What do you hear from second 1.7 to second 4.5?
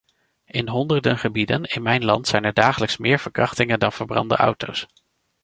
mijn land zijn er dagelijks meer verkrachtingen dan verbrande